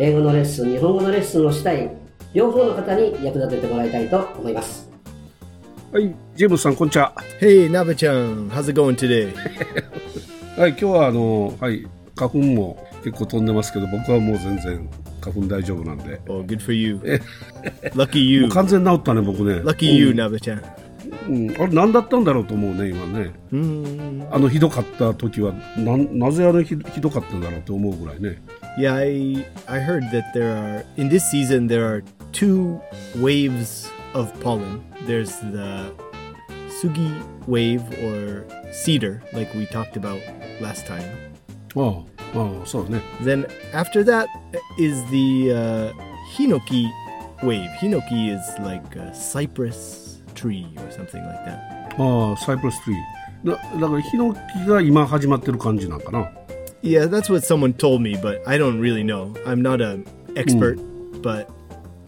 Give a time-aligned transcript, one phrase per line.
[0.00, 1.90] 英語のレッスン日本語のレッスンをしたい
[2.32, 4.88] 両方の方に役立ててもらいたいと思います
[5.90, 7.14] はい、ジェームスさん、こんにちは。
[7.40, 9.34] Hey, Naba-chan, how's it going today?
[10.60, 14.86] はい、今日はあの、はい、花粉も結構飛んでますけど、僕はもう全然
[15.22, 16.20] 花粉大丈夫なんで。
[16.28, 17.00] Oh, good for you.
[17.94, 18.44] Lucky も you.
[18.44, 19.62] う完全に治ったね、僕ね。
[19.62, 20.62] Lucky you, Naba-chan.
[21.26, 23.30] うん、あれ何だったんだろうと思うね、今ね。
[24.30, 28.42] あのひどかった時は、ななぜあれひひどかったんだろうと思うぐらいね。
[28.77, 32.81] Yeah, I I heard that there are in this season there are two
[33.15, 34.83] waves of pollen.
[35.05, 35.93] There's the
[36.81, 37.11] sugi
[37.47, 40.21] wave or cedar, like we talked about
[40.59, 41.05] last time.
[41.75, 43.01] ああ、ああ、そうね。
[43.21, 44.27] Then after that
[44.77, 45.93] is the uh,
[46.35, 46.89] hinoki
[47.43, 47.69] wave.
[47.79, 51.73] Hinoki is like a cypress tree or something like that.
[51.99, 53.23] ああ、サイプレストリー。
[53.45, 56.31] だだから、ヒノキが今始まってる感じなんかな。
[56.81, 59.33] Yeah, that's what someone told me, but I don't really know.
[59.45, 60.77] I'm not an expert,
[61.21, 61.49] but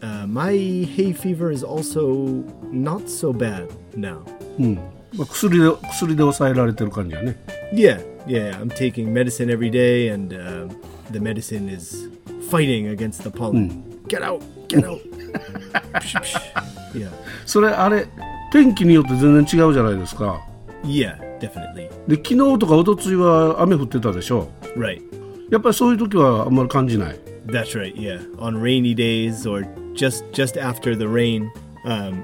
[0.02, 4.26] uh, my hay fever is also not so bad now.
[4.60, 4.76] うん。
[5.14, 7.38] まあ、薬で、薬で抑えられてる感じやね。
[7.74, 10.68] Yeah, yeah, I'm taking medicine every day, and uh,
[11.12, 12.10] the medicine is
[12.50, 13.84] fighting against the pollen.
[14.08, 15.00] Get out, get out.
[15.94, 16.38] Psh, psh.
[16.94, 17.10] yeah,
[17.46, 18.08] それ、あれ、
[18.52, 20.46] 天気によって全然違うじゃないですか。
[20.84, 21.90] yeah, definitely.
[22.08, 24.50] で、昨日とか一昨日は雨降ってたでしょ。
[24.77, 25.03] Right,
[25.51, 27.21] やっぱりそういう時はあんまり感じない。
[27.47, 27.95] that's right.
[27.97, 29.65] Yeah, on rainy days or
[29.95, 31.51] just just after the rain,
[31.85, 32.23] um,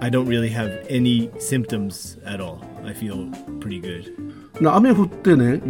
[0.00, 2.60] I don't really have any symptoms at all.
[2.84, 4.12] I feel pretty good.
[4.62, 5.60] な雨降ってね、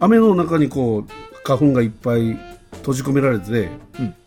[0.00, 1.06] 雨の中にこう
[1.44, 2.38] 花粉がいっぱい
[2.72, 3.68] 閉じ込められて、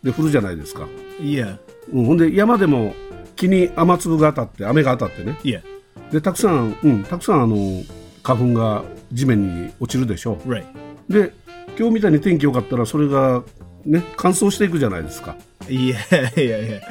[0.02, 0.88] で降るじゃないですか、
[1.20, 1.58] Yeah,
[1.92, 2.94] うん、ほんで山でも
[3.36, 5.62] 木に雨粒が当たって雨が当たってね yeah,
[6.10, 7.82] でたくさん、うん、たくさんあの
[8.22, 10.64] 花粉が地面に落ちるでしょ right.
[11.10, 11.32] で
[11.76, 13.42] 今日みたいに天気良かったらそれが
[13.84, 15.96] ね乾燥していくじゃないですか Yeah,
[16.36, 16.82] yeah, yeah.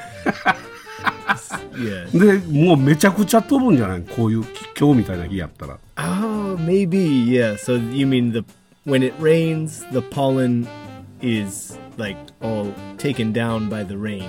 [1.73, 2.41] yeah.
[2.51, 4.43] でもうめちゃくちゃ飛ぶんじゃないこういう
[4.77, 7.25] 今日みたいな日やったら Oh, maybe.
[7.25, 7.55] Yeah.
[7.55, 8.43] So you mean the
[8.85, 10.67] when it rains, the pollen
[11.21, 14.23] is like all taken down by the rain,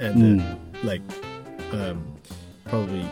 [0.00, 1.02] and then, like
[1.72, 2.04] um,
[2.66, 3.04] probably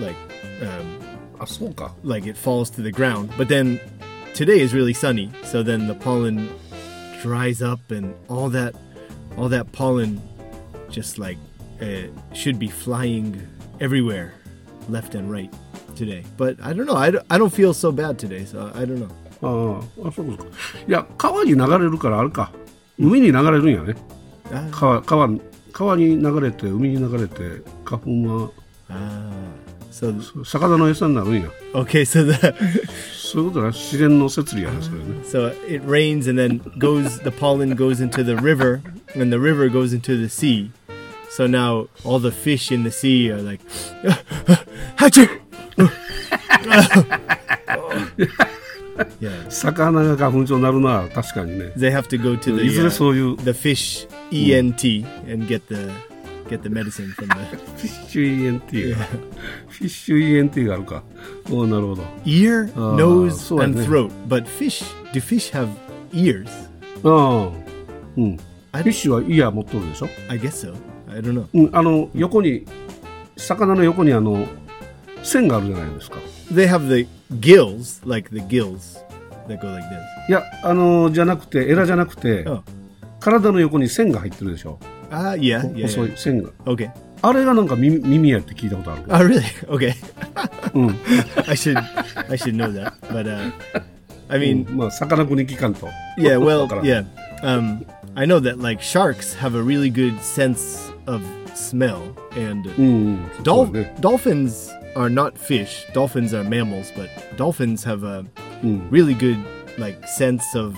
[0.00, 0.16] like
[0.62, 0.98] um,
[1.40, 3.30] あそうか like it falls to the ground.
[3.36, 3.80] But then
[4.37, 6.49] today is really sunny, so then the pollen
[7.21, 8.75] dries up, and all that
[9.37, 10.21] all that pollen
[10.89, 11.37] just like
[11.81, 13.47] uh, should be flying
[13.79, 14.33] everywhere,
[14.89, 15.51] left and right
[15.95, 16.23] today.
[16.37, 16.95] But I don't know.
[16.95, 19.09] I don't, I don't feel so bad today, so I don't know.
[19.43, 20.45] あああそうですか
[20.87, 22.53] いや川に流れるからあれか
[22.97, 23.95] 海に流れるんやね、
[24.51, 25.29] Ah, 川川
[25.73, 28.49] 川に流れて海に流れて花粉は
[28.89, 29.31] ah.
[29.91, 32.53] So 魚の餌になるんや okay, so the
[33.27, 38.81] そういうことね自然の摂理やねそれね so it rains and then goes the pollen goes into the river,
[39.15, 40.71] and the river goes into the sea.
[41.29, 43.59] So now all the fish in the sea are like,
[44.97, 45.27] Hachi!
[49.19, 55.05] yeah, 魚が花粉症になるのは確かにね they have to go to いず the れ uh, そういう the fish ENT
[55.31, 55.89] and get the
[56.48, 58.96] get the medicine from the フィッシュ ENT が
[59.68, 60.18] フィッシュ
[60.50, 61.02] ENT があるか
[61.50, 64.10] おおなるほど ear, Ah, nose, so and I think- throat.
[64.28, 65.68] But fish, do fish have
[66.12, 66.48] ears?
[67.04, 67.52] ああ
[68.16, 68.42] うんフ
[68.72, 70.74] I ィッシュはイヤー持っとるでしょ I guess so.
[71.10, 71.46] I don't know.
[71.54, 72.64] うんあの横に
[73.36, 74.46] 魚の横にあの
[75.22, 76.16] 線があるじゃないですか
[76.52, 77.06] They have the
[77.40, 78.98] gills, like the gills
[79.48, 80.28] that go like this.
[80.28, 82.62] いやあのじゃなくてエラじゃなくて、Oh.
[83.20, 84.78] 体の横に線が入ってるでしょ
[85.17, 85.87] Ah, yeah, yeah.
[85.87, 86.13] 細 yeah.
[86.13, 86.89] い線が Okay.
[87.21, 89.41] あれがなんか耳耳やって聞いたことある Oh, really?
[89.69, 89.93] Okay.
[90.73, 90.89] うん、
[91.47, 91.77] I should,
[92.29, 92.93] I should know that.
[93.11, 93.51] But uh,
[94.29, 95.87] I mean, まあさかなクに聞かんと
[96.17, 96.37] yeah.
[96.39, 97.05] Well, わからん yeah.
[97.43, 97.85] Um,
[98.15, 101.21] I know that like sharks have a really good sense of
[101.55, 101.99] smell,
[102.35, 105.85] and うん、そう Dol- だね dolphins are not fish.
[105.93, 108.25] Dolphins are mammals, but dolphins have a
[108.63, 108.89] Mm.
[108.91, 109.37] really good
[109.77, 110.75] like sense of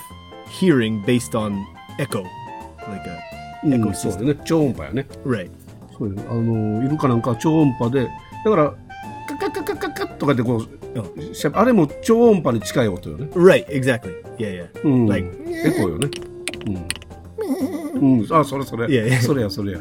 [0.59, 1.53] hearing based on
[1.99, 2.23] echo,
[2.89, 3.19] like a
[3.64, 4.24] うん、echo そうだ system.
[4.34, 5.50] ね超音波やね Right.
[5.98, 8.08] そうよあのイルカなんかは超音波で
[8.44, 8.74] だから
[9.28, 13.66] カカカカカカとかってこうしゃあれも超音波に近い音よね Right.
[13.66, 14.22] Exactly.
[14.38, 14.70] Yeah.
[14.72, 14.82] Yeah.
[14.84, 16.08] うん Like エコーよね
[17.94, 18.90] うん、あ、それそれ。
[18.90, 19.80] いやいやそれや、それや。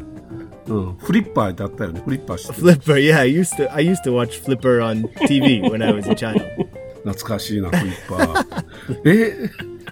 [0.66, 2.02] うん、フリッパーってあったよね。
[2.04, 2.76] フリッパーしてる。
[2.76, 6.14] Flipper, yeah, I used to I used to watch Flipper on TV when I was a
[6.14, 6.42] child.
[7.02, 9.00] 懐かしいな、フリッパー。
[9.06, 9.50] え？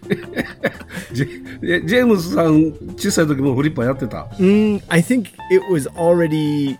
[1.14, 6.78] ジェえジェームスさん、小さい時もフリッパーやってた Mm, I think it was already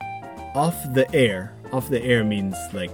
[0.56, 1.50] off the air.
[1.72, 2.92] Off the air means like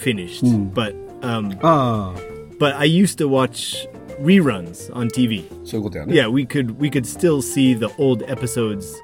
[0.00, 0.42] finished,
[0.74, 2.20] but um, ああ、
[2.58, 3.88] but I used to watch
[4.22, 5.44] reruns on TV.
[5.64, 6.14] そういうことやね。
[6.14, 8.94] Yeah, we could we could still see the old episodes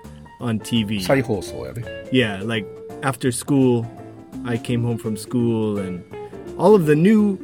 [0.40, 1.00] on TV.
[1.02, 1.82] 再放送やね。
[2.12, 2.66] Yeah, like
[3.02, 3.84] after school,
[4.44, 6.04] I came home from school, and
[6.58, 7.36] all of the new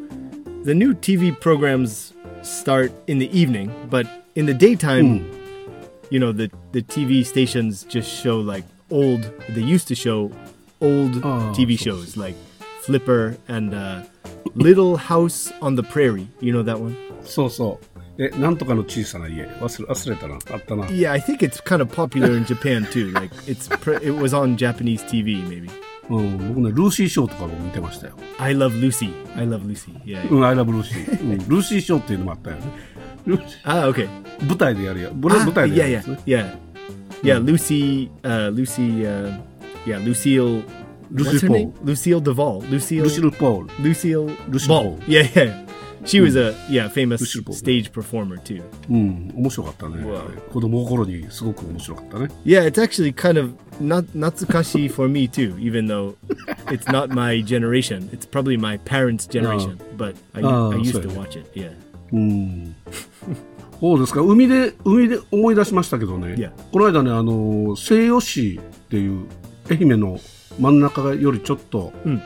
[0.64, 2.14] the new TV programs
[2.46, 5.24] start in the evening, but in the daytime,
[6.10, 9.22] you know, the the TV stations just show like old.
[9.50, 10.30] They used to show
[10.80, 12.36] old Oh, TV so- shows like
[12.82, 14.02] Flipper and uh,
[14.54, 16.28] Little House on the Prairie.
[16.40, 16.96] You know that one?
[17.24, 17.86] そうそう。
[18.18, 19.44] え、なんとかの小さな家。
[19.60, 20.34] 忘れ忘れたな。
[20.34, 20.84] あったな。
[20.88, 23.10] Yeah, I think it's kind of popular in Japan too.
[23.12, 25.70] Like it's pr- it was on Japanese TV maybe.
[26.09, 28.13] うん、僕ね、ルーシーショーとかも見てましたよ。
[28.37, 29.11] I love Lucy.
[29.35, 29.91] I love Lucy.
[30.29, 32.63] うん、I love Lucy.、うん、 ルーシーショーっていうのもあったよね。
[33.63, 34.07] あ、ah, OK。
[34.47, 35.11] 舞台でやるや。
[35.13, 36.19] 舞台でやるやつ、ね。
[36.25, 36.57] いや
[37.23, 37.39] いや。
[37.39, 39.39] ルーシー、ルーシー、
[39.85, 40.63] いや、ルーシー・
[41.11, 41.87] ルーシー・ポール。
[41.87, 42.71] ルーシー・オー・デヴォール。
[42.71, 43.09] ルーシー・ル・ー。
[43.09, 45.11] シー・ポール。
[45.11, 45.66] いやいや。
[46.05, 47.21] She was a yeah famous
[47.51, 48.63] stage performer too.
[48.89, 50.21] うん、面白かったねわ。
[50.51, 52.27] 子供の頃にすごく面白かったね。
[52.45, 53.51] Yeah, it's actually kind of
[53.81, 56.15] not natsukashi for me too, even though
[56.67, 58.09] it's not my generation.
[58.11, 61.49] It's probably my parents' generation, but I, Oh, I used to watch it.
[61.53, 61.71] Yeah.
[62.13, 62.75] うん。
[63.79, 64.21] そうですか。
[64.21, 66.33] 海で、海で思い出しましたけどね。
[66.35, 66.51] Yeah.
[66.71, 69.27] この間ね、あの、西予市っていう
[69.69, 70.19] 愛媛の
[70.59, 72.21] 真ん中よりちょっとうん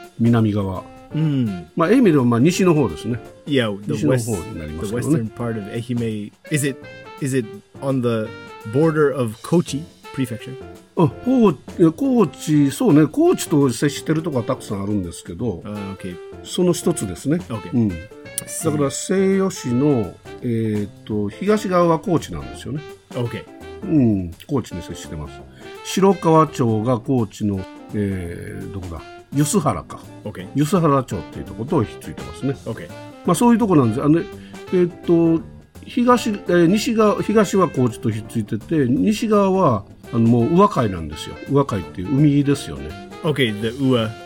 [1.13, 1.61] 南側。
[1.61, 1.65] Mm.
[1.75, 3.19] まあ、愛媛ではまあ西の方ですね。
[3.45, 5.17] Yeah, the 西の方になりま the すけどね。
[5.17, 6.31] western part of Ehime.
[6.51, 6.77] Is it
[7.21, 7.47] is it
[7.81, 8.29] on the
[8.71, 10.55] border of Kochi Prefecture?
[10.97, 11.57] あ高知
[11.95, 16.17] 高知、そうね、高知と接してるとこはたくさんあるんですけど、Uh, okay.
[16.43, 17.37] その一つですね。
[17.37, 17.71] Okay.
[17.73, 17.89] うん。
[17.89, 22.81] だから西予市の、えー、と東側は高知なんですよね。
[23.11, 23.43] Okay.
[23.83, 25.41] うん、高知に接してます。
[25.85, 27.65] 白川町が高知の、
[27.95, 29.01] えー、どこだ？
[29.33, 29.99] 梼原か。
[30.23, 30.47] Okay.
[30.55, 32.53] 梼原町っていうところとひっついてますね。
[32.65, 32.89] Okay.
[33.25, 34.03] まあそういうところなんです。
[34.03, 34.25] あのね
[34.73, 35.43] えーっと
[35.85, 41.35] 東、えー西側東は高知とひっついてて、西側はあのもう宇和海なんですよ。
[41.49, 43.09] 宇和海っていう海ですよね。
[43.23, 43.53] Okay.
[43.61, 43.71] The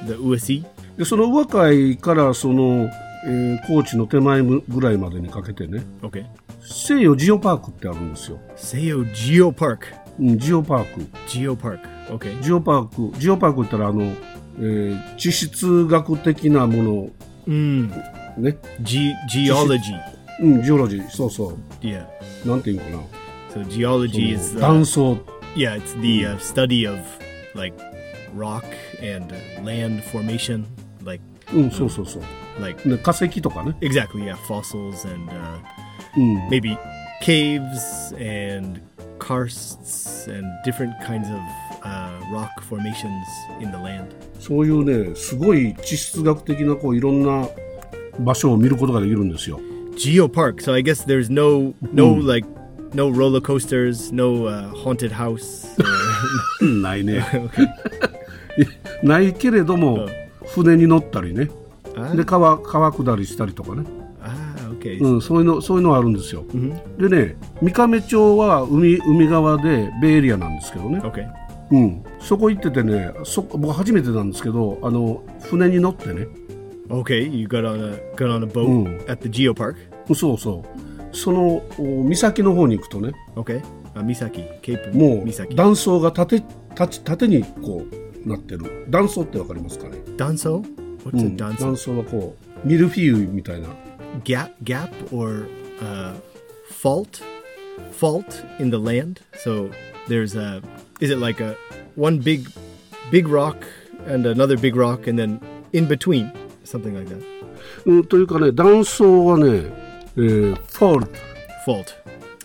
[0.08, 0.64] the Sea？
[0.98, 2.90] でその宇和海からその、
[3.28, 6.26] えー高知の手前ぐらいまでにかけてね、Okay.
[6.62, 8.40] 西洋ジオパークってあるんですよ。
[8.58, 9.80] Seo Geo Park.
[10.20, 11.02] うん、ジオパーク。
[11.28, 11.80] Geo Park.
[12.10, 12.42] Okay.
[12.42, 14.14] ジオパーク、ジオパークって言ったらあの、
[14.60, 17.10] えー地質学的なも
[17.48, 17.90] Mm.
[17.90, 17.96] の
[18.38, 19.80] ね、Ge- geology.
[20.42, 22.06] うん、ジオロジー、そうそ Yeah.
[22.46, 23.04] う、なんていうのか
[23.56, 23.64] な。
[23.64, 25.14] So geology is その uh, 断層、
[25.56, 27.00] yeah, it's the uh, study of
[27.54, 27.78] like
[28.36, 28.66] rock
[29.02, 30.66] and uh, land formation,
[31.06, 32.24] like うん、そうそうそう。
[32.62, 35.60] like で化石とかね、exactly yeah, fossils and uh,
[36.18, 36.78] うん、maybe
[37.22, 38.14] caves
[38.60, 38.82] and
[39.26, 41.40] karsts and different kinds of
[41.84, 43.26] uh, rock formations
[43.60, 44.08] in the land.
[44.40, 47.48] そういうね、すごい地質学的なこういろんな
[48.20, 49.60] 場所を見ることができるんですよ。
[49.96, 50.62] Geo Park.
[50.62, 52.48] So I guess there's no no like
[52.94, 55.68] no roller coasters, no uh, haunted house.
[56.62, 57.26] ないね。
[59.04, 60.08] ないけれども、
[60.46, 61.50] 船に乗ったりね、
[61.96, 63.95] あで川川下りしたりとかね、ah.
[64.94, 66.44] うん、そういうのそういうのはあるんですよ。
[66.98, 71.02] でね、三亀町は海海側でベイエリアなんですけどね。
[71.72, 76.28] うん、そこ行っててねそ僕初めてなんですけどあの船に乗ってね
[76.90, 79.12] Okay, you got on a got on a boat Mm.
[79.12, 79.76] at the Geo Park.
[80.14, 83.64] そうそうそのお岬の方に行くとね Okay.
[83.96, 86.44] Uh, Misaki, Cape もう.断層が縦
[86.76, 87.84] 縦縦にこ
[88.26, 90.62] うなってる断層ってわかりますかね、ん、danso?
[91.60, 93.70] 断層はこうミルフィーユみたいな
[94.25, 95.47] Gap gap or
[95.81, 96.15] uh,
[96.69, 97.23] fault
[97.93, 99.21] fault in the land.
[99.43, 99.71] So
[100.09, 100.63] there's a
[101.01, 101.57] is it like a
[101.97, 102.51] one big
[103.11, 103.67] big rock
[104.07, 105.41] and another big rock and then
[105.73, 106.33] in between
[106.65, 107.23] something like that.
[107.87, 109.65] うん、というかね断層はね、
[110.17, 111.07] えー、フォール
[111.65, 111.95] Fault.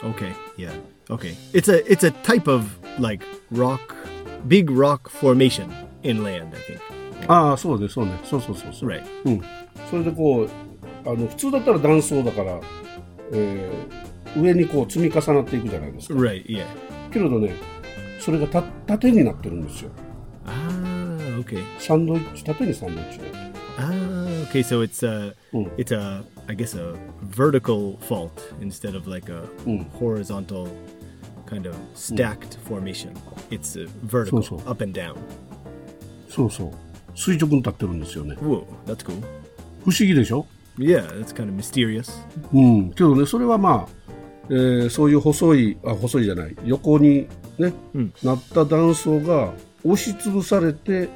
[0.03, 0.33] Okay.
[0.57, 0.71] Yeah.
[1.09, 1.35] Okay.
[1.53, 2.65] It's a it's a type of
[2.99, 3.95] like rock
[4.47, 5.71] big rock formation
[6.03, 6.81] in land, I think.
[7.27, 9.03] ああそうねそうねそうそうそうそう、 Right.
[9.25, 9.41] うん、
[9.89, 10.49] それでこう
[11.06, 12.60] あの普通だったら断層だから、
[13.32, 16.46] えー上にこう積み重なっていくじゃないですか Right.
[16.46, 16.64] Yeah.
[17.12, 17.52] けれどね
[18.20, 19.90] それがた縦になってるんですよ
[20.46, 21.58] Ah, okay.
[21.80, 23.24] サンドイッチ縦にサンドイッチね
[23.76, 24.60] Ah, okay.
[24.62, 25.68] So it's a Mm.
[25.76, 26.94] it's a I guess a
[27.28, 28.30] vertical fault
[28.60, 29.84] instead of like a Mm.
[29.98, 30.68] horizontal
[31.46, 33.10] kind of stacked formation.
[33.50, 34.70] It's uh, vertical, So, so.
[34.70, 35.16] up and down.
[36.28, 36.70] そうそう
[37.16, 39.20] 垂直に立ってるんですよね Whoa, that's cool.
[39.84, 40.46] 不思議でしょ
[40.80, 42.10] Yeah, that's kind of mysterious.
[42.52, 44.12] うんけどねそれはまあ、
[44.48, 49.52] えーそういう細いあ細いじゃない横にね、うんなった断層が
[49.84, 51.06] 押しつぶされて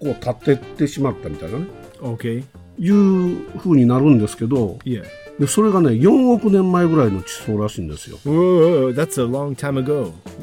[0.00, 1.66] こう立ってってしまったみたいなね
[2.00, 2.42] Okay.
[2.78, 5.04] いう風になるんですけど Yeah.
[5.38, 10.10] でそれがね4億年前ぐらいの地層らしいんですよ Whoa, that's a long time ago.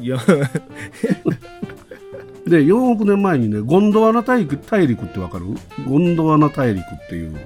[2.46, 5.44] で4億年前にねゴンドワナ大陸大陸ってわかる？
[5.86, 7.36] ゴンドワナ大陸っていう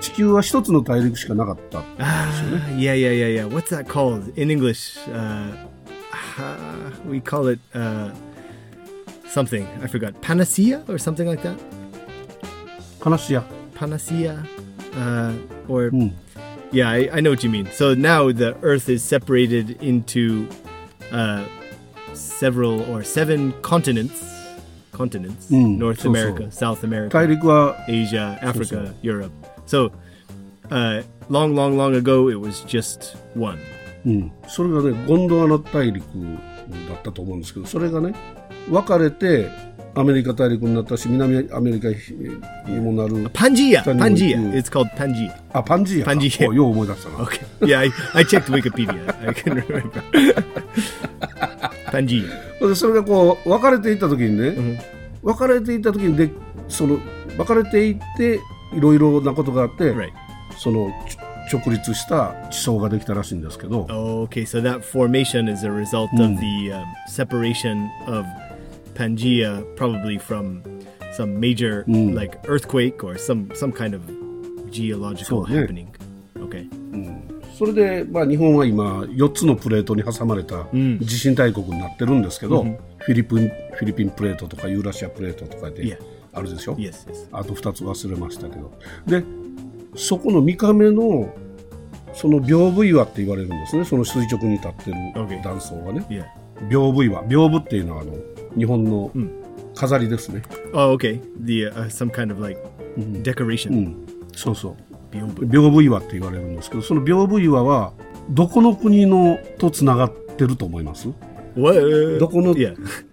[0.00, 3.48] 地球は一つの大陸しかなかった ah, yeah, yeah, yeah, yeah.
[3.48, 4.98] What's that called in English?
[5.08, 5.54] Uh,
[6.12, 8.10] ah, we call it uh,
[9.26, 9.66] something.
[9.82, 10.20] I forgot.
[10.20, 11.56] Panacea or something like that.
[13.00, 13.44] 話や
[13.74, 14.42] Panacea,
[14.94, 15.32] uh,
[15.68, 16.14] or うん、
[16.72, 17.66] yeah, I, I know what you mean.
[17.70, 20.48] So now the Earth is separated into
[21.12, 21.44] uh,
[22.14, 24.22] several or seven continents.
[24.92, 26.10] Continents: Mm, North so, so.
[26.10, 28.94] America, South America, 大陸は Asia, Africa, so.
[29.02, 29.32] Europe.
[29.69, 29.91] So,
[30.71, 33.59] uh, long, long, long ago, it was just one.
[34.05, 36.03] うん、それがねゴンドワナ大陸
[36.87, 38.15] だったと思うんですけどそれがね
[38.69, 39.49] 分かれて
[39.93, 47.17] アメリカ大陸になったし南アメリカにもなるパンジーヤパンジーヤ It's called パンジーヤパンジーヤパンジーヤよう思い出したな。
[47.17, 49.27] OK Yeah I, checked Wikipedia.
[49.27, 50.43] I can remember.
[51.91, 54.79] パンジーヤそれがこう分かれていた時にね、
[55.21, 56.31] う、分かれていた時にで
[56.69, 56.99] その
[57.35, 58.39] 分かれていて
[58.73, 60.11] いろいろなことがあって、Right.
[60.57, 61.17] そのち
[61.55, 63.83] 直立した地層ができたらしいんですけど、
[64.29, 68.25] Okay, so that formation is a result of the um, separation of
[68.93, 70.61] Pangea, probably from
[71.15, 74.01] some major like earthquake or some some kind of
[74.71, 75.87] geological happening.
[76.37, 76.67] Okay.
[77.57, 80.65] それで、まあ、日本は今4つのプレートに挟まれた
[81.01, 82.63] 地震大国になってるんですけど、
[82.99, 83.39] フィリピン
[83.73, 85.97] フィリピンプレートとかユーラシアプレートとかで Yeah.
[86.39, 87.07] あるでしょ、Yes.
[87.09, 87.27] Yes.
[87.31, 88.71] あと2つ忘れましたけど
[89.05, 89.23] で
[89.95, 91.33] そこの3日目の
[92.13, 95.43] その屏風岩って言われるんですねその垂直に立ってる Okay.
[95.43, 96.25] 断層がね Yeah.
[96.69, 98.13] 屏風岩屏風っていうのはあの
[98.57, 99.11] 日本の
[99.75, 100.41] 飾りですね、
[100.73, 101.21] Oh, okay.
[101.45, 102.59] The uh, some kind of like
[103.23, 103.71] decoration.
[103.71, 104.75] うん、そうそう
[105.15, 105.47] Byobu.
[105.49, 107.93] 屏風岩って言われるんですけどその屏風岩は
[108.29, 111.07] どこの国のとつながってると思います?
[112.19, 112.55] どこの.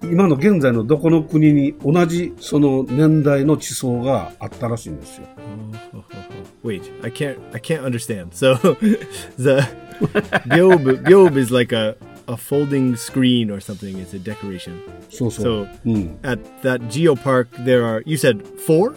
[0.02, 5.26] 今の現在のどこの国に同じその年代の地層があったらしいんですよ
[6.64, 7.38] Wait, I can't.
[7.52, 8.32] I can't understand.
[8.34, 8.56] So,
[9.38, 9.66] the
[10.46, 11.96] byob byob is like a
[12.28, 13.96] a folding screen or something.
[13.98, 14.82] It's a decoration.
[15.10, 18.02] So うん、at that geopark, there are.
[18.04, 18.96] You said four,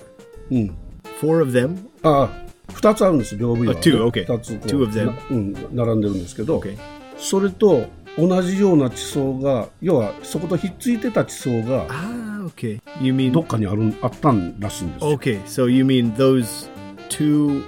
[0.50, 0.76] うん、
[1.22, 1.88] four of them.
[2.02, 4.26] ああ2つあるんです屏風岩 two, okay.
[4.26, 5.06] 二つ Two of them.
[5.08, 6.78] なうん、並んでるんですけど、Okay.
[7.18, 7.88] それと
[8.28, 12.82] 同じような地層が要はそことひっついてた地層が Ah, okay.
[13.02, 15.42] You mean どっかにあるあったんらしいんですよ、okay?
[15.46, 16.70] So you mean those
[17.10, 17.64] two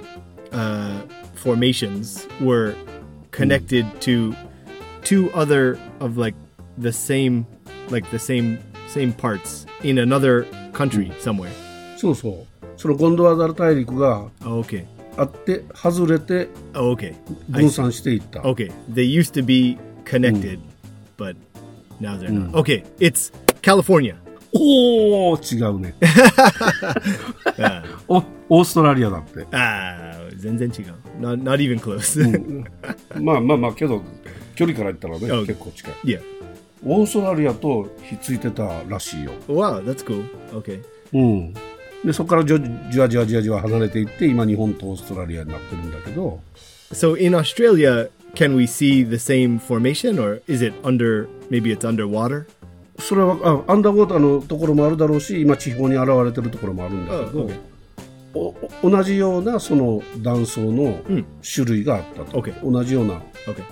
[0.50, 1.00] uh,
[1.36, 2.74] formations were
[3.30, 4.34] connected to
[5.02, 6.36] two other of like
[6.78, 7.46] the same,
[7.90, 11.50] like the same same parts in another country somewhere.
[11.96, 14.84] そうそうそのゴンドワナ大陸が Oh, okay.
[15.16, 17.14] あって外れて Oh, okay.
[17.48, 18.70] 分.散していった、Okay.
[18.92, 20.60] They used to be connected,
[21.16, 21.36] but
[22.00, 22.54] now they're not.
[22.54, 22.84] Okay.
[23.00, 23.32] It's
[23.62, 24.16] California.
[24.54, 25.94] おお違うね
[27.58, 32.20] Ah, おオーストラリアだって ah, 全然違う not not even close.
[33.18, 34.02] まあまあまあけど
[34.54, 36.20] 距離から言ったらね、うん結構近い yeah.
[36.84, 40.26] オーストラリアとひっついてたらしいよ、Wow, that's cool.
[40.52, 40.82] Okay.
[41.14, 41.54] うん、
[42.04, 46.40] でそこからじわじわじわじわ離れていって今日本とオーストラリアになってるんだけど
[46.92, 51.28] So in Australia, can we see the same formation, or is it under?
[51.50, 52.46] Maybe it's underwater.
[52.98, 57.60] それはあアンダーウォーターのところもあるだろうし今地方に現れてるところもあるんだけど、Oh, okay.
[58.82, 63.14] おお同じようなその断層のうん種類があったと、OK 同じような
[63.46, 63.64] Okay,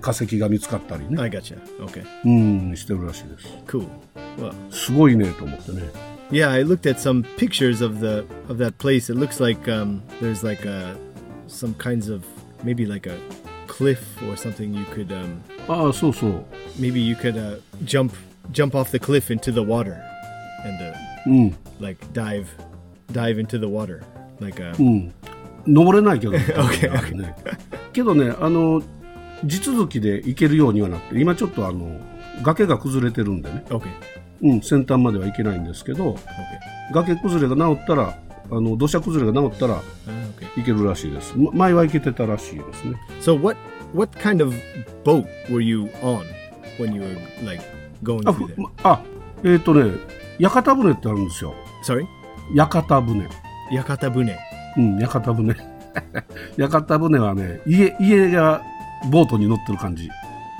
[0.00, 1.58] 化石が見つかったりね、I gotcha.
[1.78, 3.86] Okay, うんしてるらしいです cool.
[4.38, 5.82] Well, すごいねと思ってね
[6.30, 9.10] yeah, I looked at some pictures of the of that place.
[9.10, 10.96] It looks like um, there's like a,
[11.48, 12.24] some kinds of
[12.64, 13.16] maybe like a
[13.76, 14.00] cliff
[14.30, 14.72] or something.
[14.72, 16.44] You could um, ああそうそう
[16.78, 18.12] maybe you could uh, jump
[18.52, 19.96] jump off the cliff into the water
[20.64, 20.94] and uh,
[21.26, 22.46] うん、like dive
[23.12, 24.02] dive into the water
[24.40, 25.12] like uh, うん、
[25.66, 27.34] 登れないけど、OK あるね、
[27.92, 28.82] けどねあの
[29.44, 32.00] 地続きで行けるようにはなって今ちょっとあの
[32.42, 33.88] 崖が崩れてるんでね、okay
[34.42, 36.18] うん、先端までは行けないんですけど okay
[36.92, 38.18] 崖崩れが治ったら
[38.50, 39.82] あの土砂崩れが治ったら uh,
[40.56, 43.56] 行けるらしいですま前は行けてたらしいですね So what
[43.94, 44.54] what kind of
[45.04, 46.22] boat were you on?
[46.78, 47.62] when you were like
[48.02, 48.62] going あ through ふ there?
[48.62, 49.00] まあ
[49.44, 49.92] えっ、とね
[50.38, 52.06] 屋形船ってあるんですよ Sorry?
[52.54, 53.28] 屋形船
[53.72, 54.36] Yakata Bune.
[54.76, 55.56] うん屋形船
[56.56, 58.62] 屋形船はね家家が
[59.10, 60.08] ボートに乗ってる感じ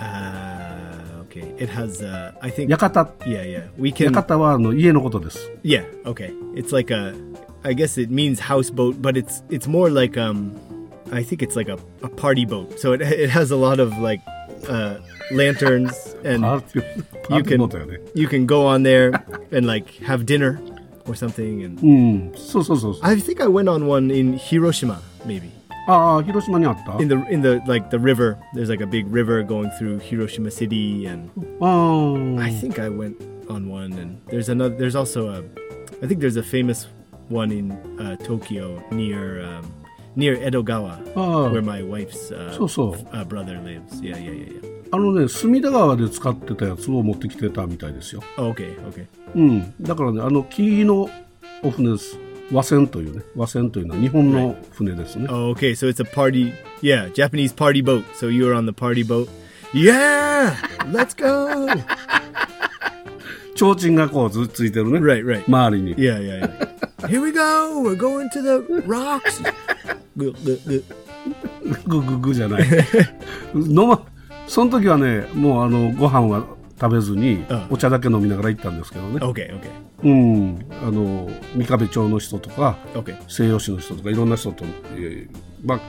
[0.01, 1.55] Uh, okay.
[1.57, 3.69] It has, uh, I think, 屋形 yeah, yeah.
[3.79, 6.33] We 屋 can, 形はあの家のことです yeah, okay.
[6.55, 7.15] It's like a,
[7.65, 10.55] I guess it means houseboat, but it's it's more like um,
[11.13, 12.79] I think it's like a, a party boat.
[12.79, 14.21] So it it has a lot of like
[14.69, 14.99] uh,
[15.31, 20.61] lanterns and party, party you can you can go on there and like have dinner
[21.07, 21.63] or something.
[21.65, 23.01] And mm, so, so, so, so.
[23.03, 25.51] I think I went on one in Hiroshima maybe.
[25.87, 26.57] Ah, uh, Hiroshima
[26.99, 30.51] In the in the like the river, there's like a big river going through Hiroshima
[30.51, 31.31] city, and
[31.61, 33.93] oh, I think I went on one.
[33.93, 34.75] And there's another.
[34.75, 35.45] There's also a,
[36.03, 36.87] I think there's a famous
[37.31, 39.65] one in uh, tokyo near um,
[40.17, 44.61] near edogawa あ where あ my wife's uh, そうそう uh, brother lives yeah yeah yeah
[44.61, 51.09] yeah あのね隅田川で使ってたやつを持ってきてたみたいですよ oh, okay okay うんだからねあの木の
[51.63, 52.17] お船です
[52.53, 56.53] 和船というね和船というのは日本の船ですね、oh okay so it's a party
[56.83, 59.29] yeah japanese party boat so you were on the party boat
[59.73, 60.55] yeah
[60.93, 61.67] let's go
[63.57, 66.84] 提灯がこうずっついてるね right right 周りに Yeah, yeah, yeah.
[67.09, 67.83] Here we go.
[67.83, 69.43] We're going to the rocks.
[70.17, 70.85] Gu- gu-
[71.87, 72.67] グググじゃない
[73.55, 74.03] 飲ま
[74.47, 76.45] その時はねもうあのご飯は
[76.79, 79.71] 食べずにうんお茶だけ飲みながら行ったんですけどね okay, okay,
[80.03, 83.17] うんあの三壁町の人とか okay.
[83.29, 84.65] 西洋史の人とかいろんな人と、
[84.97, 85.81] えーまあ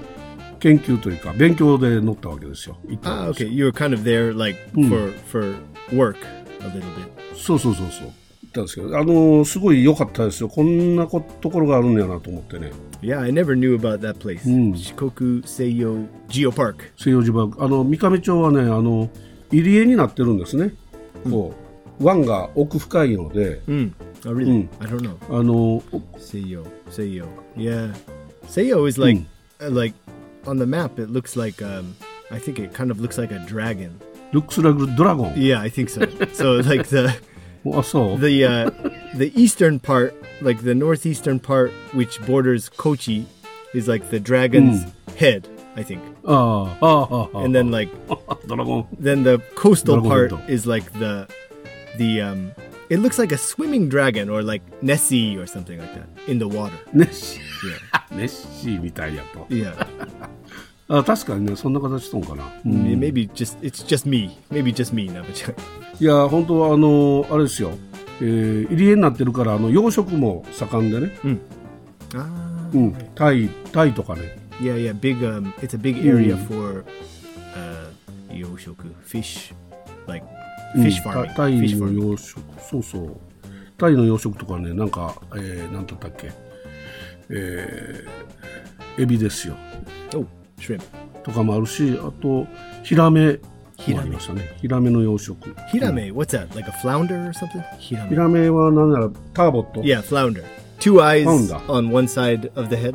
[0.60, 3.56] 研究というか勉強で乗ったわけですよ行ったわ Ah, けです okay.
[3.58, 5.56] You were kind of there, like for for
[5.92, 6.16] work
[6.62, 7.10] a little bit.
[7.36, 8.14] そうそうそうそう行
[8.56, 14.42] ったんですけどあのすごい良かったですよこんなこところがあるんやなと思ってね Yeah, I never knew about that place.
[14.44, 16.76] Shikoku Seiyo Geopark.
[16.98, 19.10] 西洋島あの三上町はねあの
[19.52, 20.74] 入り江になってるんですね、
[21.30, 21.54] こ
[22.00, 23.92] う湾が奥深いので Mm.
[24.26, 24.68] Oh, really?
[24.80, 25.18] I don't know.
[25.30, 25.82] あの
[26.18, 27.28] Seiyo, Seiyo.
[27.56, 27.94] Yeah,
[28.48, 29.22] Seiyo is like
[29.60, 29.94] uh, like
[30.46, 30.98] on the map.
[31.00, 31.96] It looks like um,
[32.32, 34.00] I think it kind of looks like a dragon.
[34.32, 36.08] ルックスラグドラゴン Yeah, I think so.
[36.34, 37.35] so like the.
[37.67, 38.71] あそう the uh,
[39.17, 43.27] the eastern part, like the northeastern part, which borders Kochi,
[43.75, 44.85] is like the dragon's
[45.17, 45.43] head,
[45.77, 46.01] I think.
[46.25, 47.91] ああああああ And then like
[48.47, 50.51] ドラゴン then the coastal Dragon part Head.
[50.51, 51.27] is like the
[51.99, 52.53] the um.
[52.89, 56.49] It looks like a swimming dragon or like Nessie or something like that in the
[56.49, 56.75] water.
[56.93, 59.75] ネッシ Yeah, ー ネッシーみたいやと yeah.
[60.88, 62.44] あ確かにねそんな形とんかな。
[62.66, 65.54] うん、maybe just it's just me maybe just me なぶちゃ。
[66.00, 67.72] いや本当はあのあれですよ、
[68.22, 71.18] えー、入江になってるからあの養殖も盛んでね。
[71.24, 71.42] うん。
[72.16, 72.94] あうん。
[73.16, 74.38] タイタイとかね。
[74.62, 79.54] Yeah yeah big um it's a big area for、うん、uh 養殖 fish
[80.08, 80.26] like
[80.76, 81.34] fish farming、うん。
[81.34, 83.18] タイの養殖そうそう。
[83.78, 86.32] タイの養殖とかねなんかええ、なんだったっけ、
[87.30, 88.04] え
[88.98, 89.56] え、エビですよ。
[90.14, 90.26] Oh.
[90.65, 90.83] shrimp.
[91.23, 92.47] とかもあるしあと
[92.83, 93.39] ヒラメ
[93.77, 95.37] ヒラメもありましたねヒラメの養殖
[95.73, 96.55] Hirame, what's that?
[96.57, 97.63] Like a flounder or something?
[97.79, 98.17] ヒ Hirame.
[98.17, 100.43] ラメは何ならターボット Yeah, flounder.
[100.79, 101.59] Two eyes Flounder.
[101.69, 102.95] on one side of the head.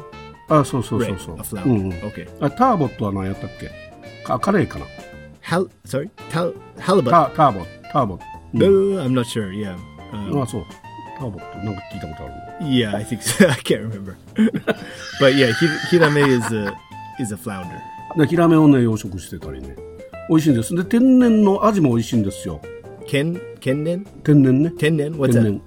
[0.49, 2.01] あそうそうそ Right, うそう a うん flounder.
[2.01, 2.27] うん Okay.
[2.39, 3.71] あターボットは何やったっけ
[4.23, 4.85] かカレーかな
[5.41, 7.09] Hal, sorry, Tal, halibut.
[7.11, 8.19] タターボターボ
[8.55, 9.51] Uh, I'm not sure.
[9.51, 9.75] Yeah.
[10.13, 10.63] Um, あそう
[11.19, 12.33] ターボットなんか聞いたことある
[12.67, 13.47] yeah, I think so.
[13.49, 14.15] I can't remember.
[15.19, 16.73] but yeah, hir- hirame is a
[17.20, 17.80] is a flounder.
[18.16, 19.76] でヒラメをね養殖してたりね
[20.28, 22.60] 美味しいんですで天然のアジも美味しいんですよ
[23.06, 24.04] Ken kennen?
[24.22, 25.16] 天然ね tennen?
[25.16, 25.42] What's 天 that?
[25.42, 25.62] 然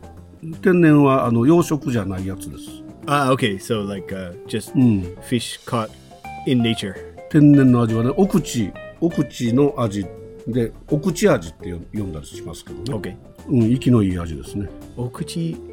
[0.62, 3.58] 天然はあの養殖じゃないやつです Ah, okay.
[3.60, 5.89] So like uh, just うん fish caught
[6.46, 6.96] in nature.
[7.30, 10.06] 天然の味はね奥地奥地の味
[10.48, 13.16] で奥地味って呼んだりしますけどね、Okay.
[13.48, 15.73] うん、息のいい味ですね Okuchi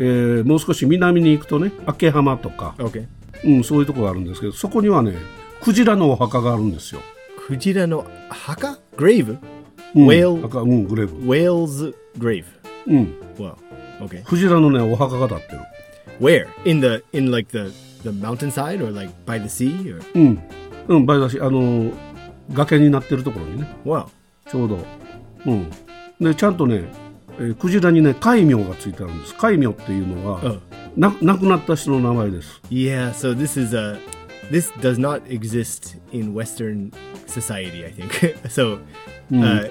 [0.00, 2.74] えーもう少し南に行くとね明浜とか.
[3.44, 5.14] うん、そういうところがあるんですけどそこにはね
[5.62, 7.00] クジラのお墓があるんですよ、
[7.48, 9.38] Kujira no haka grave？
[9.94, 12.44] うん、Whale- 墓うんグレーブ、Whale's grave.
[12.86, 13.54] うん、Wow.
[14.00, 14.22] Okay.
[14.24, 15.60] クジラのねお墓が立ってる
[16.20, 16.46] Where?
[16.64, 17.70] In the in like the
[18.02, 20.02] the mountainside or like by the sea or?
[20.14, 20.38] うん
[20.88, 21.92] うんバイだしあの
[22.52, 24.06] 崖になってるところにね wow.
[24.50, 24.78] ちょうど
[25.46, 25.70] うん
[26.20, 26.84] でちゃんとね、
[27.39, 30.59] えークジラにね戒名がついてあるんです戒名っていうのは、 Oh.
[30.95, 33.97] な亡くなった人の名前です Yeah, so this is a
[34.51, 36.91] this does not exist in Western
[37.27, 38.37] society, I think.
[38.49, 38.79] so
[39.33, 39.67] uh,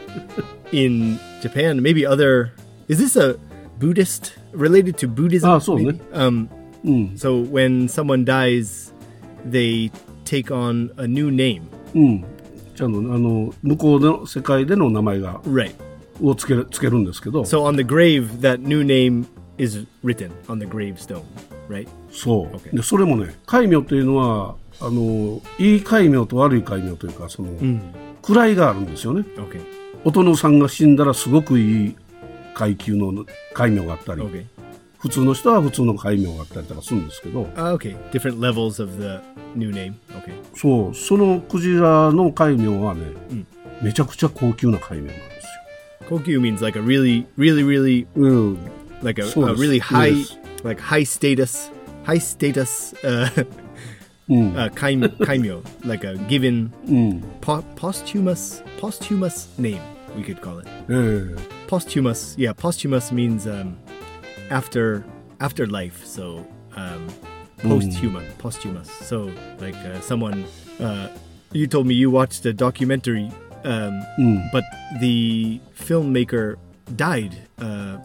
[0.73, 2.53] in Japan, maybe other
[2.89, 3.39] is this a
[3.79, 5.49] Buddhist related to Buddhism?
[5.51, 5.93] Ah, so, maybe?
[5.93, 6.01] ne?
[6.13, 6.49] Um,
[7.17, 8.93] so when someone dies,
[9.45, 9.91] they
[10.25, 12.25] take on a new name, うん
[12.75, 15.73] ちゃんとあの向こうの世界での名前が right?
[16.22, 17.42] をつけるつけるんですけど。
[17.42, 19.26] So on the grave, that new name
[19.58, 21.24] is written on the gravestone,
[21.70, 21.88] right?
[22.12, 27.50] そう、OK でそれもね戒名っていうのはあのいい戒名と悪い戒名というかその、
[28.24, 29.26] 位があるんですよね。
[29.38, 29.62] Okay,
[30.06, 31.96] お殿さんが死んだらすごくいい
[32.54, 34.46] 階級の戒名があったり、okay,
[35.00, 37.44] 普通の人は普通の戒名があったりとかするんですけど。
[37.56, 37.96] Uh, okay.
[38.12, 39.20] Different levels of the
[39.56, 39.94] new name.
[40.10, 40.34] Okay.
[40.56, 40.96] そう。
[40.96, 43.04] そのクジラの戒名はね、
[43.82, 45.39] めちゃくちゃ高級な戒名なんですよ
[46.10, 48.08] Kokyu means like a really, really, really,
[49.04, 50.24] like a, a really high,
[50.64, 51.70] like high status,
[52.04, 53.30] high status uh,
[54.28, 54.58] mm.
[54.58, 57.22] uh, kaim- kaimyo, like a given mm.
[57.42, 59.82] po- posthumous posthumous name.
[60.16, 61.40] We could call it uh.
[61.68, 62.34] posthumous.
[62.40, 63.78] Yeah, posthumous means um,
[64.50, 65.06] after
[65.40, 66.04] after life.
[66.08, 66.44] So
[66.76, 67.08] um,
[67.60, 67.70] mm.
[67.70, 68.38] posthuman, mm.
[68.40, 68.90] posthumous.
[68.90, 70.46] So like uh, someone.
[70.80, 71.10] Uh,
[71.52, 73.32] you told me you watched a documentary
[73.64, 74.52] um, mm.
[74.52, 74.64] But
[75.00, 76.58] the filmmaker
[76.96, 77.98] died uh,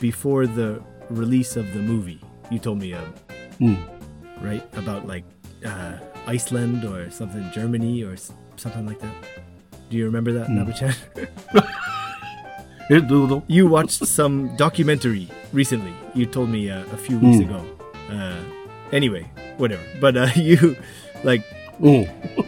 [0.00, 2.20] before the release of the movie.
[2.50, 2.94] You told me,
[3.60, 3.76] mm.
[4.40, 5.24] right, about like
[5.64, 8.16] uh, Iceland or something, Germany or
[8.56, 9.14] something like that.
[9.90, 10.56] Do you remember that, mm.
[10.56, 10.94] Nabuchan?
[13.48, 15.92] you watched some documentary recently.
[16.14, 17.48] You told me uh, a few weeks mm.
[17.48, 17.64] ago.
[18.10, 18.40] Uh,
[18.92, 19.82] anyway, whatever.
[20.00, 20.76] But uh, you,
[21.24, 21.42] like,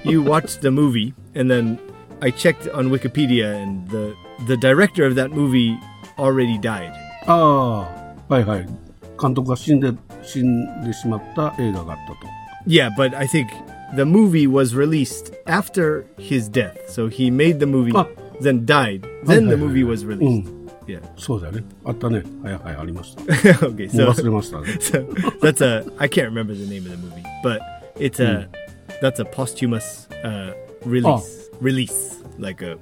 [0.05, 1.79] you watched the movie and then
[2.22, 4.14] I checked on Wikipedia, and the
[4.48, 5.78] the director of that movie
[6.18, 6.92] already died.
[7.28, 7.88] あ
[8.30, 8.68] あはいはい
[9.22, 12.18] 監督が死んで死んでしまった映画があったと
[12.68, 13.48] Yeah, but I think
[13.96, 16.78] the movie was released after his death.
[16.90, 18.06] So he made the movie, Ah.
[18.42, 19.08] then died.
[19.26, 19.90] Then the hi, hi, movie hi.
[19.90, 20.50] was released.
[20.88, 21.00] Yeah.
[21.18, 23.28] そうだよねあったねはいはいありましたも
[23.76, 25.08] okay, う so 忘れましたね so
[25.40, 27.60] that's a I can't remember the name of the movie, but
[28.00, 28.50] it's a
[29.00, 30.54] that's a posthumous uh,
[30.88, 32.78] release release like a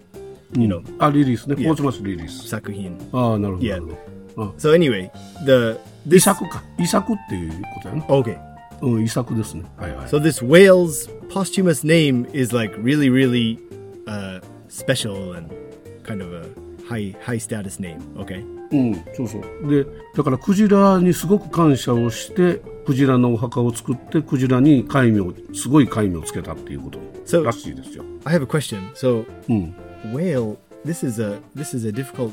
[0.57, 1.67] you know あリリースね Yeah.
[1.67, 2.97] ポーチマスリリース sakuhin.
[3.11, 3.71] ああなるほど Yeah.
[3.73, 3.83] なる
[4.35, 5.09] ほど So anyway,
[5.45, 8.37] the 遺 this 作か遺作っていうことやな okay.
[8.81, 13.57] うん遺作ですねはいはい So this whale's posthumous name is like really really
[14.05, 15.49] uh, special and
[16.03, 16.45] kind of a
[16.87, 17.97] high high status name.
[18.17, 18.43] Okay.
[18.72, 28.92] うんそうそうでだからクジラにすごく感謝をしてクジラのお墓を作ってクジラに戒名すごい戒名をつけたっていうこと So- らしいですよ I have a question.
[28.94, 29.74] So うん
[30.12, 32.32] whale this is a this is a difficult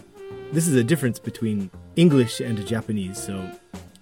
[0.54, 3.40] this is a difference between english and japanese so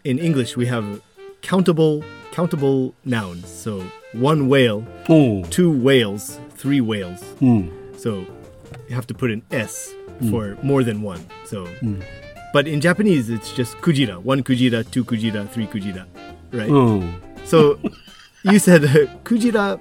[0.06, 1.02] in english we have
[1.41, 2.02] countable
[2.34, 3.82] countable nouns so
[4.13, 4.84] one whale
[5.50, 8.19] two whales three whales うん so
[8.89, 9.93] you have to put an s
[10.32, 11.65] for more than one so
[12.57, 16.05] but in japanese it's just kujira one kujira two kujira three kujira
[16.53, 17.77] right うん so
[18.44, 19.79] you said uh, kujira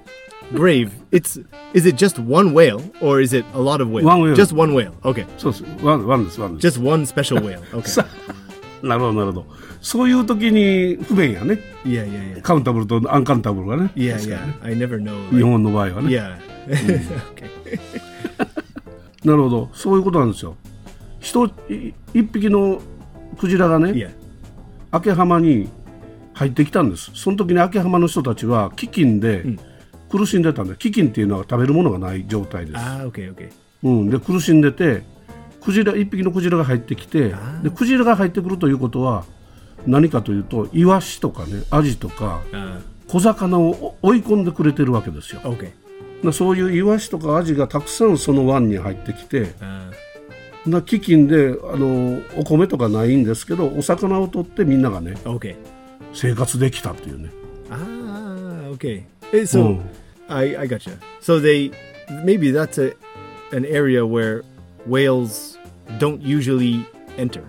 [0.54, 1.40] grave it's
[1.72, 4.34] is it just one whale or is it a lot of whales One whale.
[4.34, 8.06] just one whale okay そうですワンワンですワンです just one special whale okay さ
[8.82, 9.46] なるほどなるほど
[9.80, 16.36] そういう時に不便やね yeah yeah yeah カウンタブルとアンカウンタブルがね yeah 確か yeah にね i never know 日 like, 本の場合はね yeah
[17.34, 17.78] okay
[19.24, 20.56] な るほどそういうことなんですよ
[21.21, 22.81] 一匹の
[23.39, 24.15] クジラがね、
[24.91, 25.69] 明浜に
[26.33, 27.11] 入ってきたんです。
[27.15, 29.43] その時に明浜の人たちは飢饉で
[30.09, 33.51] 苦しんでたんで飢饉っていうのは食べるものがない状態です、ah okay okay
[33.83, 35.03] うん、で苦しんでて
[35.61, 39.25] クジラ一匹のクジラが入ってきてでクジラが入ってくるということは
[39.85, 45.41] 何かというとイワシとかねアジとか uh 小魚を追い込んでくれてるわけですよ。
[45.41, 45.71] okay
[46.23, 49.91] でそういうイワシとかアジがたくさんその湾に入ってきて uh
[50.69, 55.55] な飢饉であのお米とかないんですけどお魚を取ってみんながね okay
[56.13, 57.29] 生活できたっていうね
[57.69, 59.03] ah okay
[59.33, 59.81] Eh, so Mm.
[60.29, 61.71] i i gotcha so they
[62.23, 62.93] maybe that's a
[63.55, 64.43] an area where
[64.85, 65.57] whales
[65.99, 66.85] don't usually
[67.17, 67.41] enter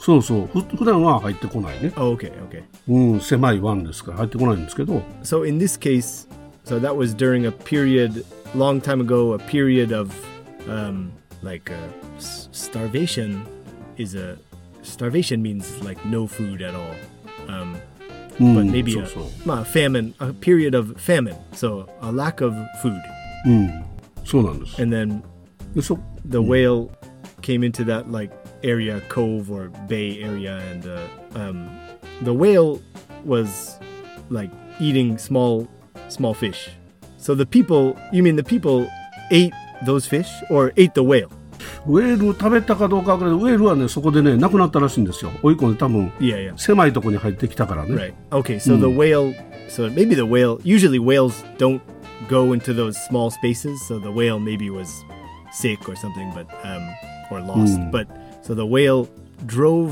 [0.00, 6.28] そうそうふ普段は入ってこないね、oh okay okay うん、狭い湾ですから入ってこないんですけど So in this case,
[6.64, 10.10] so that was during a period, long time ago, a period of
[10.68, 11.10] um,
[11.42, 11.76] like uh,
[12.16, 13.46] s- starvation
[13.96, 14.38] is a
[14.82, 16.94] starvation means like no food at all.
[17.48, 17.76] Um,
[18.38, 19.24] mm, but maybe so, a, so.
[19.64, 23.00] Famine, a period of famine, so a lack of food.
[23.46, 23.84] Mm,
[24.78, 25.22] and then
[26.24, 26.90] the whale
[27.42, 31.70] came into that like area, cove or bay area, and uh, um,
[32.22, 32.82] the whale
[33.24, 33.78] was
[34.30, 35.68] like eating small,
[36.08, 36.70] small fish.
[37.18, 38.88] So the people, you mean the people
[39.30, 39.52] ate
[39.85, 41.29] those fish or ate the whale?
[41.87, 46.57] ウェールを食べたかどうかわからないウェールはねそこでね亡くなったらしいんですよ追い込んで多分 Yeah, yeah.
[46.57, 48.13] 狭いとこに入ってきたからね、 Right.
[48.31, 49.33] Okay, so the whale,
[49.67, 51.81] so maybe the whale, usually whales don't
[52.29, 54.87] go into those small spaces, so the whale maybe was
[55.51, 56.87] sick or something, but, um,
[57.29, 57.79] or lost.
[57.91, 58.07] But,
[58.41, 59.09] so the whale
[59.45, 59.91] drove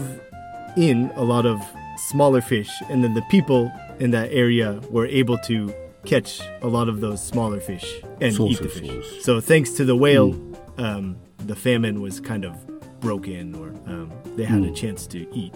[0.77, 1.59] in a lot of
[1.97, 5.73] smaller fish, and then the people in that area were able to
[6.04, 9.22] catch a lot of those smaller fish and eat the fish.
[9.24, 9.40] so.
[9.40, 10.34] Thanks to the whale,
[10.78, 12.52] um, the famine was kind of
[13.00, 15.52] broken, or um, they had a chance to eat.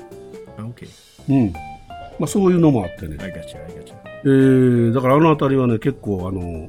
[0.59, 0.89] Okay,
[1.29, 1.53] うん
[2.19, 3.95] まあ、そういうのもあってね I got you, I got you.
[4.25, 6.69] えーだからあの辺りはね結構あの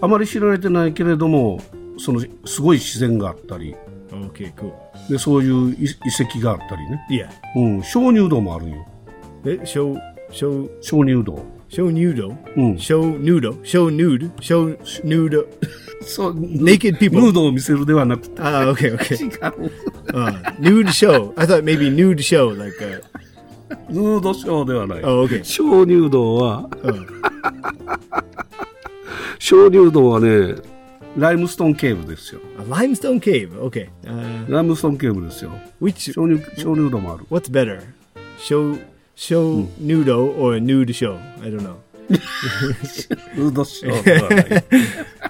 [0.00, 1.60] あまり知られてないけれども
[1.98, 3.74] そのすごい自然があったり
[4.12, 4.72] Okay, cool.
[5.10, 5.88] でそういう遺遺
[6.24, 7.28] 跡があったりね、Yeah.
[7.56, 8.86] うん、鍾乳洞もあるんよ
[9.44, 9.98] Eh, Show,
[10.30, 11.44] show, 鍾乳洞
[11.76, 12.36] show nudo.
[12.56, 12.78] Mm.
[12.78, 13.58] Show nudo.
[13.64, 14.30] Show nude.
[14.40, 15.46] Show nudo.
[16.02, 17.20] そう Naked people.
[17.22, 19.14] ヌードを見せるではなくて Ah, okay, okay.
[19.16, 19.28] 違
[19.66, 19.70] う
[20.12, 21.32] Uh, nude show.
[21.36, 23.02] I thought maybe nude show, like, uh,
[23.92, 25.42] ヌードショーではない oh, okay.
[25.42, 26.92] 鍾乳洞は Oh,
[29.38, 30.54] 鍾乳洞はね
[31.16, 33.50] ライムストーンケーブですよ a limestone cave.
[33.62, 33.88] Okay.
[34.04, 36.28] Uh, ライムストーンケーブですよ which, 鍾
[36.76, 37.80] 乳洞もある what's better?
[39.16, 41.18] Show, show nudo or nude show?
[41.42, 41.76] I don't know.
[42.08, 44.64] ヌードショーではない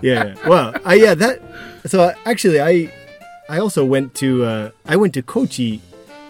[0.02, 0.34] yeah.
[0.44, 1.40] Well, I yeah that.
[1.86, 2.90] So uh, actually, I
[3.48, 5.80] I also went to uh, I went to Kochi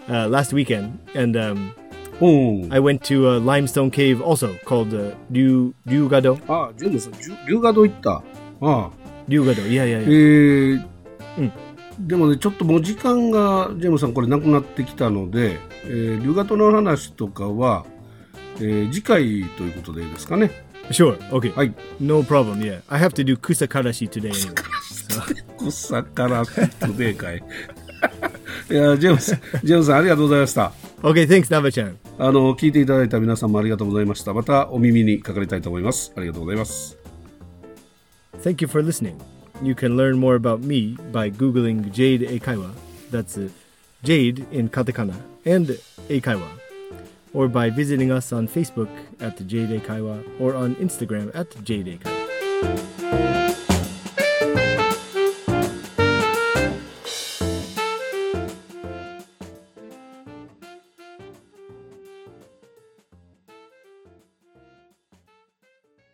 [0.08, 1.72] uh, last weekend, and um,
[2.20, 6.38] うん I went to a limestone cave also called uh, Ryu Ryugado.
[6.46, 8.22] あジェームさんじゅ龍河洞行ったあ
[8.60, 8.90] あ
[9.28, 9.66] Ryugado.
[9.66, 10.84] Yeah, yeah, え yeah.
[11.38, 11.50] ー
[11.98, 17.86] でもねちょっともう時間がジェームさんこれなくなってきたので、えー、龍河洞の話とかは、
[18.56, 20.50] えー次回ということでいいですかね
[20.90, 21.18] ？Sure.
[21.30, 21.54] Okay.
[21.54, 22.58] はい No problem.
[22.58, 25.46] Yeah, I have to do kusakarashi today anyway.
[25.70, 26.52] 草からト
[26.92, 27.42] デーかい
[28.70, 29.30] いやジェームス
[29.64, 31.26] ジェームさんありがとうございました Okay.
[31.28, 31.96] Thanks, Nava-chan.
[32.18, 36.96] あの聞いていただいた皆さんもありがとうございましたまたお耳にかかりたいと思いますありがとうございます
[38.42, 39.35] Thank you for listening.
[39.62, 42.70] You can learn more about me by googling Jade Eikaiwa.
[43.10, 43.38] That's
[44.02, 45.14] Jade in katakana
[45.44, 45.68] and
[46.08, 46.48] Eikaiwa.
[47.32, 48.90] Or by visiting us on Facebook
[49.20, 53.45] at Jade Eikaiwa or on Instagram at Jade Eikaiwa.